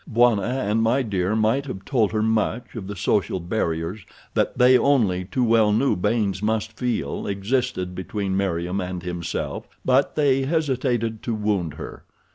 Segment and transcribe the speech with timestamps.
[0.11, 4.75] Bwana and My Dear might have told her much of the social barriers that they
[4.75, 11.21] only too well knew Baynes must feel existed between Meriem and himself, but they hesitated
[11.21, 12.03] to wound her.